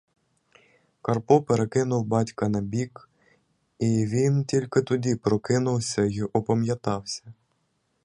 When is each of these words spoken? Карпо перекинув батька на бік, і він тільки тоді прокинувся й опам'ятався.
Карпо 1.01 1.41
перекинув 1.41 2.05
батька 2.05 2.49
на 2.49 2.61
бік, 2.61 3.09
і 3.79 4.05
він 4.05 4.45
тільки 4.45 4.81
тоді 4.81 5.15
прокинувся 5.15 6.01
й 6.03 6.21
опам'ятався. 6.33 7.33